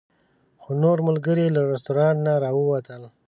[0.61, 3.01] خو نور ملګري له رسټورانټ نه راووتل.